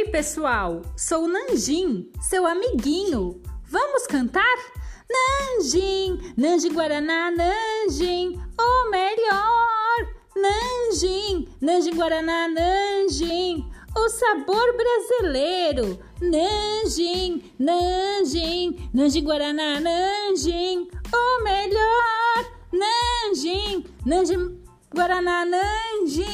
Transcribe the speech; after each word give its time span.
Oi 0.00 0.08
pessoal, 0.08 0.80
sou 0.96 1.24
o 1.24 1.28
Nanjim, 1.28 2.10
seu 2.22 2.46
amiguinho. 2.46 3.42
Vamos 3.68 4.06
cantar? 4.06 4.56
Nanjim, 5.14 6.18
Nanjim 6.38 6.72
Guaraná, 6.72 7.30
Nanjim, 7.30 8.40
o 8.58 8.90
melhor. 8.90 10.00
Nanjim, 10.34 11.46
Nanjim 11.60 11.94
Guaraná, 11.96 12.48
Nanjim, 12.48 13.70
o 13.94 14.08
sabor 14.08 14.74
brasileiro. 14.74 16.00
Nanjim, 16.18 17.42
Nanjim, 17.58 18.90
Nanjim 18.94 19.22
Guaraná, 19.22 19.80
Nanjim, 19.80 20.88
o 21.12 21.42
melhor. 21.44 22.46
Nanjim, 22.72 23.84
Nanjim 24.06 24.62
Guaraná, 24.94 25.44
Nanjim. 25.44 26.29